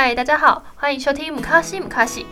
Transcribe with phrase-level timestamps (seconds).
[0.00, 2.24] 嗨，大家好，欢迎收听姆卡西姆卡西。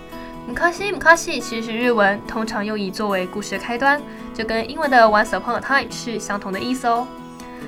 [0.46, 4.00] 姆卡西姆卡西其实是日文，通常用以作为故事的开端，
[4.32, 7.08] 就跟英文的 Once Upon a Time 是相同的意思哦。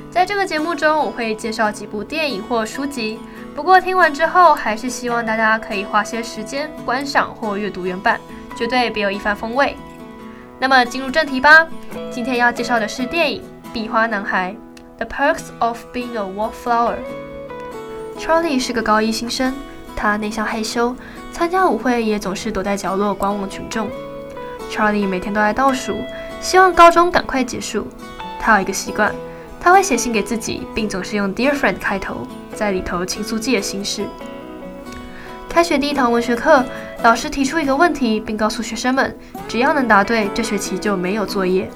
[0.08, 3.18] 在这个节目中，我会介绍几部电影或书籍，
[3.56, 8.20] 不过听完之后，还是希望大家可以花些时间观赏或阅读原版，
[8.54, 9.76] 绝对别有一番风味。
[10.60, 11.66] 那么进入正题吧，
[12.08, 13.42] 今天要介绍的是电影
[13.72, 14.54] 《壁花男孩》
[15.04, 16.98] （The Perks of Being a Wallflower）。
[18.16, 19.52] Charlie 是个高一新生。
[19.98, 20.94] 他内向害羞，
[21.32, 23.88] 参加舞会也总是躲在角落观望群众。
[24.70, 25.96] Charlie 每天都在倒数，
[26.40, 27.88] 希望高中赶快结束。
[28.38, 29.12] 他有一个习惯，
[29.60, 34.06] 他会写信给自己，并总是用 Dear Friend 开头，在里头倾诉自己的心事。
[35.48, 36.64] 开学第一堂文学课，
[37.02, 39.18] 老师提出一个问题，并告诉学生们，
[39.48, 41.68] 只要能答对，这学期就没有作业。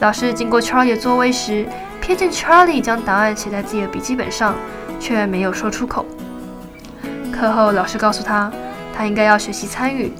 [0.00, 1.64] 老师经过 Charlie 的座位时，
[2.02, 4.56] 瞥见 Charlie 将答案写在自己的笔记本上，
[4.98, 6.04] 却没有说出口。
[7.38, 8.50] 课后，老师告诉他，
[8.92, 10.12] 他应该要学习参与。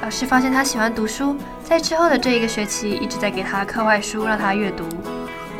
[0.00, 4.84] 老师发现他喜欢读书，在之后的这一个学期一直在给他课外书让他阅读，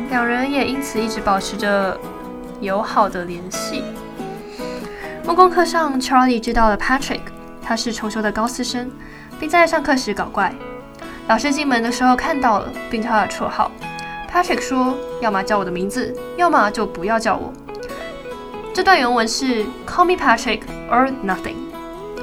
[0.09, 1.99] 两人也因此一直保持着
[2.61, 3.83] 友好的联系。
[5.25, 7.19] 木工课上，Charlie 知道了 Patrick，
[7.61, 8.89] 他是重修的高四生，
[9.37, 10.53] 并在上课时搞怪。
[11.27, 13.69] 老师进门的时候看到了，并叫他的绰号。
[14.31, 17.51] Patrick 说：“要么叫我的名字，要么就不要叫我。”
[18.75, 20.59] 这段原文是 Call me Patrick
[20.91, 21.55] or nothing。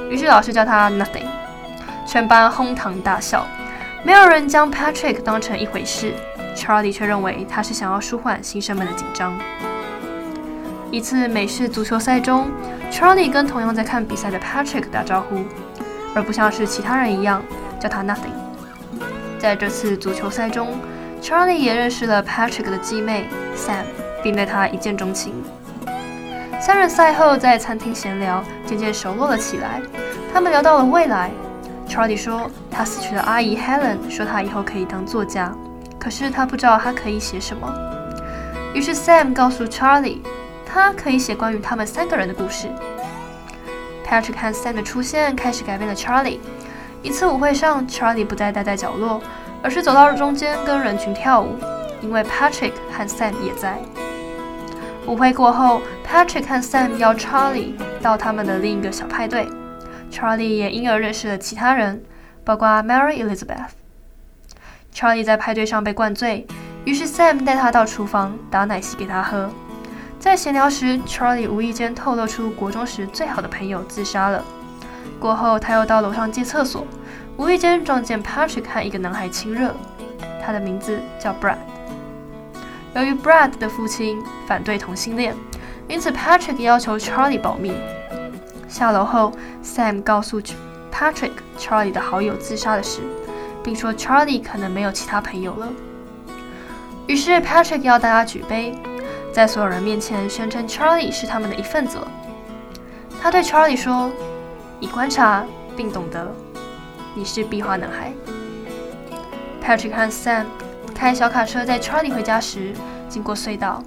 [0.07, 1.25] 于是老师叫他 Nothing，
[2.07, 3.47] 全班哄堂大笑，
[4.03, 6.13] 没有人将 Patrick 当成一回事。
[6.55, 9.35] Charlie 却认为他是想要舒缓新生们的紧张。
[10.91, 12.51] 一次美式足球赛中
[12.91, 15.43] ，Charlie 跟同样在看比赛的 Patrick 打招呼，
[16.13, 17.41] 而不像是其他人一样
[17.79, 18.37] 叫他 Nothing。
[19.39, 20.79] 在这次足球赛中
[21.19, 23.85] ，Charlie 也认识了 Patrick 的继妹 Sam，
[24.21, 25.33] 并对他一见钟情。
[26.65, 29.81] 三人赛后在餐厅闲聊，渐渐熟络了起来。
[30.33, 31.29] 他们聊到了未来。
[31.89, 35.53] Charlie 说，他死去的阿姨 Helen 说他以后可以当作家，
[35.99, 37.69] 可是他不知道他可以写什么。
[38.73, 40.19] 于是 Sam 告诉 Charlie，
[40.65, 42.69] 他可以写关于他们三个人的故事。
[44.07, 46.39] Patrick 和 Sam 的出现开始改变了 Charlie。
[47.01, 49.21] 一次舞会上，Charlie 不再待在角落，
[49.61, 51.57] 而是走到了中间跟人群跳舞，
[51.99, 53.77] 因为 Patrick 和 Sam 也在。
[55.05, 59.47] 舞会过后，Patrick 和 Sam 邀 Charlie 到他们的另一个小派对
[60.11, 62.01] ，Charlie 也因而认识了其他人，
[62.43, 63.69] 包括 Mary Elizabeth。
[64.93, 66.47] Charlie 在派对上被灌醉，
[66.85, 69.49] 于是 Sam 带他到厨房打奶昔给他喝。
[70.19, 74.41] 在闲聊时，Charlie 无意间透露出国中时最好的朋友自杀了。
[75.19, 76.87] 过后，他又到楼上借厕所，
[77.35, 79.75] 无意间撞见 Patrick 和一个男孩亲热，
[80.41, 81.57] 他的名字叫 Brad。
[82.95, 85.35] 由于 Brad 的父亲反对同性恋，
[85.87, 87.73] 因此 Patrick 要求 Charlie 保密。
[88.67, 89.31] 下楼后
[89.63, 90.39] ，Sam 告诉
[90.91, 93.01] Patrick Charlie 的好友自杀的事，
[93.63, 95.69] 并说 Charlie 可能没有其他朋友了。
[97.07, 98.77] 于是 Patrick 要大家举杯，
[99.31, 102.07] 在所有人面前宣称 Charlie 是他们的一份子了。
[103.21, 104.11] 他对 Charlie 说
[104.79, 105.43] ：“你观察
[105.75, 106.31] 并懂得，
[107.15, 108.13] 你是壁花男孩。”
[109.65, 110.45] Patrick 和 Sam。
[111.03, 112.71] 开小卡车载 Charlie 回家时，
[113.09, 113.83] 经过隧道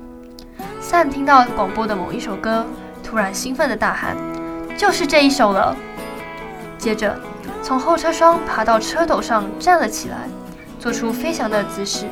[0.83, 2.67] ，Sam 听到广播的某一首歌，
[3.03, 4.15] 突然兴奋地大喊
[4.77, 5.75] ：“就是这一首了！”
[6.77, 7.19] 接着
[7.63, 10.29] 从后车窗爬到车斗上站了起来，
[10.79, 12.05] 做出飞翔的姿势。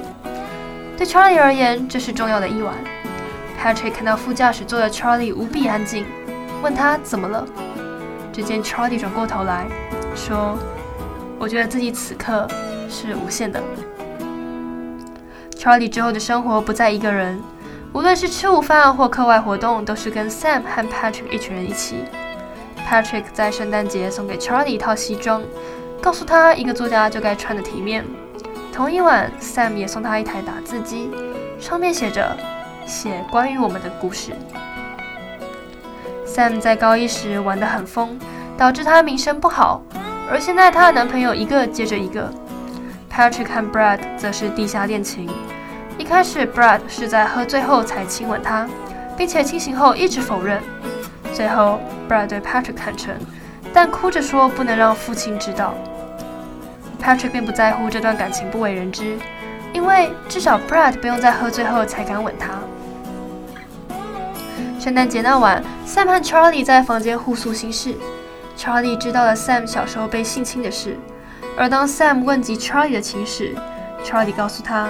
[0.96, 2.74] 对 Charlie 而言，这是重要的一晚。
[3.62, 6.06] Patrick 看到副驾驶座的 Charlie 无比安静，
[6.62, 7.46] 问他怎么了。
[8.32, 9.66] 只见 Charlie 转过头来
[10.16, 10.56] 说
[11.38, 12.48] ：“我觉得自己此刻
[12.88, 13.62] 是无限的。”
[15.64, 17.42] Charlie 之后的生活不再一个人，
[17.94, 22.04] 无论是吃午饭或课外活动，都是跟 Sam 和 Patrick 一群人一起。
[22.86, 25.40] Patrick 在圣诞节送给 Charlie 一套西装，
[26.02, 28.04] 告诉他一个作家就该穿的体面。
[28.74, 31.08] 同一晚，Sam 也送他一台打字机，
[31.58, 32.36] 上面写着
[32.84, 34.32] “写关于我们的故事”。
[36.28, 38.18] Sam 在高一时玩得很疯，
[38.58, 39.82] 导致她名声不好，
[40.30, 42.30] 而现在她的男朋友一个接着一个。
[43.10, 45.30] Patrick 和 Brad 则是地下恋情。
[45.96, 48.68] 一开始，Brad 是在喝醉后才亲吻她，
[49.16, 50.60] 并且清醒后一直否认。
[51.32, 53.14] 最后，Brad 对 Patrick 坦诚，
[53.72, 55.74] 但哭着说不能让父亲知道。
[57.00, 59.16] Patrick 并不在乎这段感情不为人知，
[59.72, 62.50] 因为至少 Brad 不用在喝醉后才敢吻她。
[64.80, 67.94] 圣诞节那晚，Sam 和 Charlie 在房间互诉心事。
[68.58, 70.98] Charlie 知道了 Sam 小时候被性侵的事。
[71.56, 73.54] 而当 Sam 问及 Charlie 的情史
[74.04, 74.88] ，Charlie 告诉他，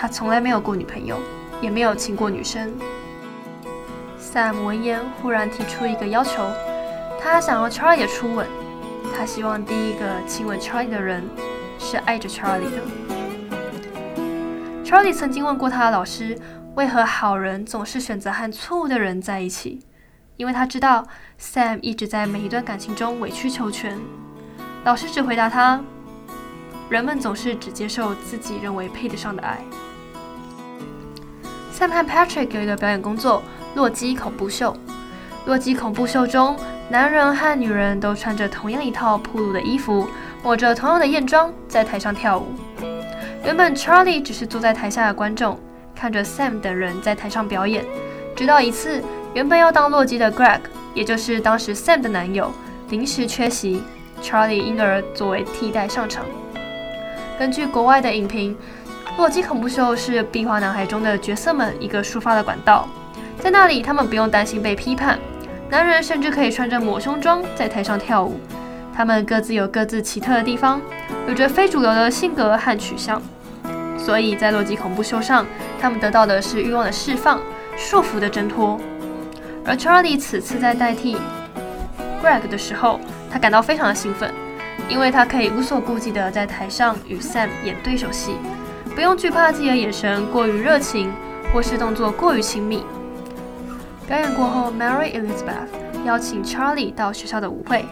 [0.00, 1.18] 他从来没有过女朋友，
[1.60, 2.72] 也没有亲过女生。
[4.16, 6.48] Sam 闻言忽然提出一个要求，
[7.20, 8.46] 他想要 Charlie 的初吻。
[9.12, 11.24] 他希望第一个亲吻 Charlie 的人
[11.80, 12.80] 是爱着 Charlie 的。
[14.84, 16.38] Charlie 曾经问过他的老师，
[16.76, 19.80] 为何好人总是选择和错误的人在一起？
[20.36, 21.04] 因为他知道
[21.40, 23.98] Sam 一直在每一段感情中委曲求全。
[24.84, 25.82] 老师只回答他：
[26.88, 29.58] 人们总是只接受自己认为配得上的爱。
[31.78, 33.40] Sam 和 Patrick 有一个表演工作——
[33.76, 34.76] 洛基恐怖秀。
[35.46, 36.56] 洛基恐怖秀中，
[36.88, 40.08] 男人和女人都穿着同样一套暴露的衣服，
[40.42, 42.48] 抹着同样的艳妆，在台上跳舞。
[43.44, 45.56] 原本 Charlie 只是坐在台下的观众，
[45.94, 47.84] 看着 Sam 等人在台上表演。
[48.34, 49.00] 直到一次，
[49.32, 50.58] 原本要当洛基的 Greg，
[50.94, 52.50] 也就是当时 Sam 的男友，
[52.88, 53.84] 临时缺席
[54.20, 56.24] ，Charlie 因而作为替代上场。
[57.38, 58.56] 根据国外的影评，
[59.18, 62.88] 洛基恐怖秀是壁画男孩中的角色们一个抒发的管道，
[63.40, 65.18] 在那里他们不用担心被批判。
[65.68, 68.38] 男人甚至可以穿着抹胸装在台上跳舞，
[68.94, 70.80] 他们各自有各自奇特的地方，
[71.26, 73.20] 有着非主流的性格和取向，
[73.98, 75.44] 所以在洛基恐怖秀上，
[75.80, 77.40] 他们得到的是欲望的释放、
[77.76, 78.78] 束缚的挣脱。
[79.64, 81.16] 而 Charlie 此次在代替
[82.22, 84.32] Greg 的时候，他感到非常的兴奋，
[84.88, 88.36] 因为他可以无所顾忌地在台上与 Sam 演对手戏，
[88.98, 91.12] 不用惧怕自己的眼神过于热情，
[91.52, 92.84] 或是动作过于亲密。
[94.08, 95.68] 表演过后，Mary Elizabeth
[96.04, 97.86] 邀请 Charlie 到学校的舞会，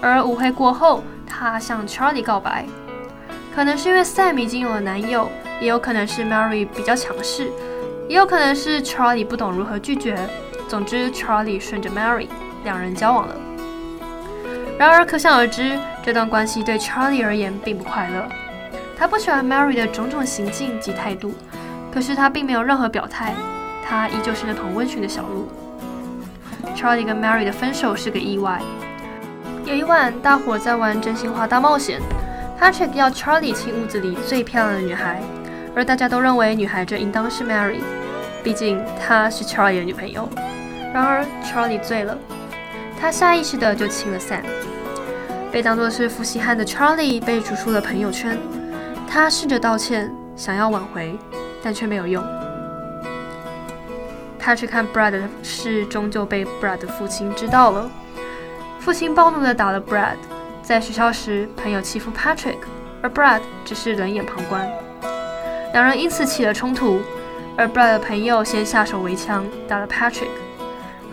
[0.00, 2.64] 而舞会过后，她向 Charlie 告白。
[3.54, 5.28] 可能是因为 Sam 已经有了男友，
[5.60, 7.50] 也有可能是 Mary 比较强势，
[8.08, 10.16] 也有可能是 Charlie 不懂如何拒绝。
[10.66, 12.28] 总之，Charlie 顺着 Mary，
[12.64, 13.36] 两人交往了。
[14.78, 18.26] 然而，可想而知，这段关系对 Charlie 而言并不快乐。
[18.98, 21.34] 他不喜欢 Mary 的种种行径及态度，
[21.92, 23.34] 可是他并没有任何表态。
[23.88, 25.48] 他依旧是那头温驯的小鹿。
[26.74, 28.60] Charlie 跟 Mary 的分手是个意外。
[29.64, 32.00] 有一晚，大伙在玩真心话大冒险
[32.60, 35.20] ，Patrick 要 Charlie 亲屋子里最漂亮的女孩，
[35.74, 37.80] 而大家都认为女孩这应当是 Mary，
[38.42, 40.28] 毕竟她是 Charlie 的女朋友。
[40.94, 42.16] 然而 Charlie 醉了，
[42.98, 44.42] 他下意识的就亲了 Sam。
[45.52, 48.38] 被当作是负心汉的 Charlie 被逐出了朋友圈。
[49.08, 51.18] 他试着道歉，想要挽回，
[51.62, 52.22] 但却没有用。
[54.38, 57.90] 他去看 Brad 的事，终究被 Brad 的父亲知道了。
[58.78, 60.16] 父亲暴怒地打了 Brad。
[60.62, 62.58] 在学校时，朋友欺负 Patrick，
[63.02, 64.68] 而 Brad 只是冷眼旁观。
[65.72, 67.00] 两人因此起了冲突，
[67.56, 70.28] 而 Brad 的朋友先下手为强，打了 Patrick。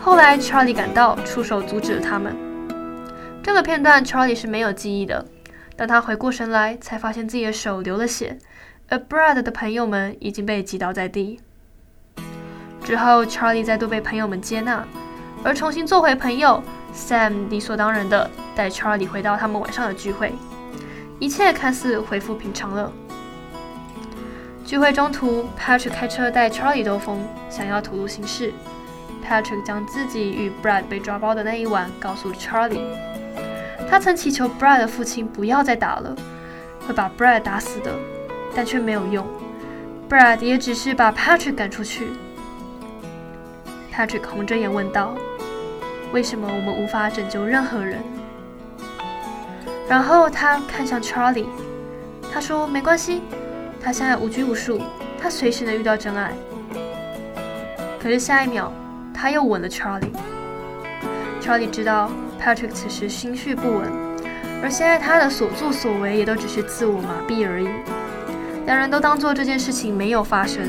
[0.00, 2.36] 后来 Charlie 赶到，出手阻止了他们。
[3.42, 5.24] 这个片段 Charlie 是没有记忆的。
[5.76, 8.38] 当他回过神来，才发现自己的手流了血，
[8.88, 11.40] 而 Brad 的朋友们已经被击倒在地。
[12.84, 14.86] 之后，Charlie 再度被朋友们接纳，
[15.42, 16.62] 而重新做回朋友。
[16.94, 20.32] Sam 理所当然地带 Charlie 回到他们晚上的聚会，
[21.18, 22.92] 一切看似恢复平常了。
[24.64, 28.52] 聚会中途，Patrick 开车带 Charlie 兜风，想要吐露心事。
[29.28, 32.86] Patrick 将自己与 Brad 被抓包的那一晚告诉 Charlie，
[33.90, 36.14] 他曾祈求 Brad 的父亲不要再打了，
[36.86, 37.92] 会把 Brad 打死的，
[38.54, 39.26] 但却没有用。
[40.08, 42.08] Brad 也只是把 Patrick 赶出去。
[43.94, 45.14] Patrick 红着眼问道
[46.12, 48.02] ：“为什么我们无法拯救任何人？”
[49.88, 51.46] 然后他看向 Charlie，
[52.32, 53.22] 他说：“没关系，
[53.82, 54.80] 他现在无拘无束，
[55.20, 56.32] 他随时能遇到真爱。”
[58.02, 58.72] 可是下一秒，
[59.14, 60.12] 他又吻了 Charlie。
[61.40, 62.10] Charlie 知道
[62.44, 63.90] Patrick 此时心绪不稳，
[64.62, 67.68] 而现在他的所作所为也都只是自我麻痹而已。
[68.66, 70.68] 两人都当作这件事情没有发生。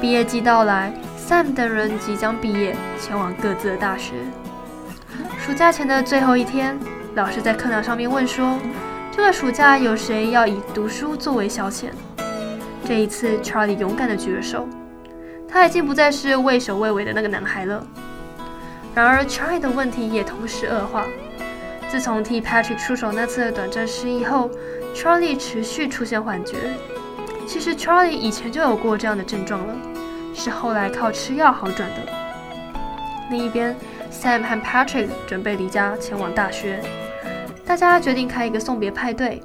[0.00, 0.92] 毕业季到来。
[1.28, 4.12] Sam 等人即将毕业，前往各自的大学。
[5.44, 6.78] 暑假前的最后一天，
[7.16, 8.60] 老师在课堂上面问说
[9.10, 11.86] ：“这个暑假有谁要以读书作为消遣？”
[12.86, 14.68] 这一次，Charlie 勇敢地举了手。
[15.48, 17.84] 他已经不再是畏首畏尾的那个男孩了。
[18.96, 21.04] 然而，Charlie 的问题也同时恶化。
[21.86, 24.50] 自从替 Patrick 出手那次的短暂失忆后
[24.94, 26.56] ，Charlie 持续出现幻觉。
[27.46, 29.74] 其实，Charlie 以前就有过这样的症状了。
[30.34, 31.96] 是后来靠吃药好转的。
[33.30, 33.76] 另一边
[34.10, 36.82] ，Sam 和 Patrick 准备离家前往大学，
[37.66, 39.42] 大家决定开一个送别派对。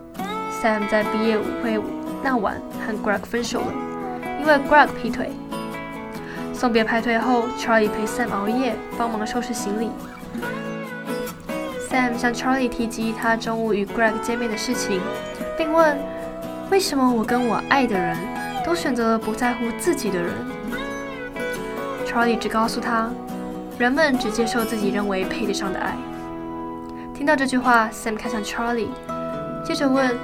[0.64, 1.78] Sam 在毕业舞会
[2.24, 2.56] 那晚
[2.88, 3.74] 和 Greg 分手了，
[4.40, 5.30] 因为 Greg 劈腿。
[6.62, 9.90] 送别派对后，Charlie 陪 Sam 熬夜，帮忙收拾行李。
[11.90, 15.02] Sam 向 Charlie 提及他中午与 Greg 见面的事情，
[15.58, 15.98] 并问
[16.70, 18.16] ：“为什么我跟我爱的人
[18.64, 20.32] 都选择了不在乎自己的人？”
[22.06, 23.10] Charlie 只告诉他，
[23.80, 25.98] 人们只接受自己认为配得上的爱。
[27.16, 28.90] 听到这句话，Sam 看向 Charlie，
[29.66, 30.16] 接着问：“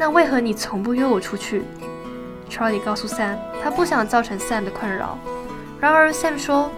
[0.00, 1.64] 那为何你从不约我出去
[2.48, 5.18] ？”Charlie 告诉 Sam，他不想造成 Sam 的困扰。
[5.82, 6.70] 然而 Sam 说：“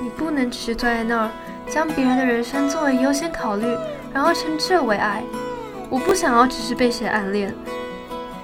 [0.00, 1.30] 你不能只是坐在那儿，
[1.68, 3.66] 将别人的人生作为优先考虑，
[4.14, 5.24] 然后称这为爱。
[5.88, 7.52] 我不想要只是被谁暗恋，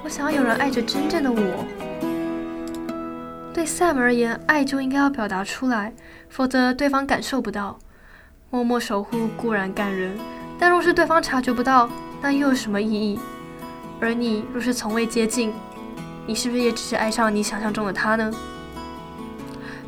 [0.03, 1.65] 我想要有人爱着真正的我。”
[3.55, 5.93] 对 Sam 而言，爱就应该要表达出来，
[6.29, 7.79] 否则对方感受不到。
[8.51, 10.19] 默默守护固然感人，
[10.59, 11.89] 但若是对方察觉不到，
[12.21, 13.21] 那又有什么意义？
[14.01, 15.55] 而你若是从未接近，
[16.27, 18.29] 你是不是也只是爱上你想象中的他呢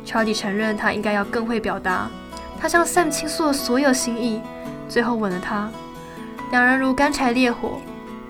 [0.09, 2.09] ？Charlie 承认他应该要更会表达，
[2.59, 4.41] 他向 Sam 倾诉了所有心意，
[4.87, 5.69] 最后吻了他，
[6.51, 7.79] 两人如干柴烈火。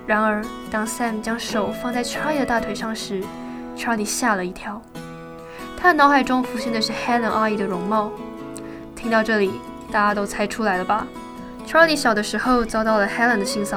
[0.06, 3.24] 然而，当 Sam 将手放在 Charlie 的大腿上时
[3.78, 4.82] ，Charlie 吓了一跳。
[5.78, 8.12] 他的脑海中浮现的是 Helen 阿姨的容貌。
[8.94, 9.50] 听到这里，
[9.90, 11.08] 大家都猜出来了吧
[11.66, 13.68] ？Charlie 小的时候遭到了 Helen 的性骚